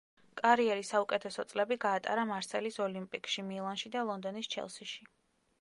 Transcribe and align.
კარიერის 0.39 0.89
საუკეთესო 0.93 1.45
წლები 1.51 1.77
გაატარა 1.83 2.25
მარსელის 2.31 2.81
„ოლიმპიკში“, 2.89 3.47
„მილანში“ 3.53 3.95
და 3.97 4.07
ლონდონის 4.11 4.55
„ჩელსიში“. 4.57 5.11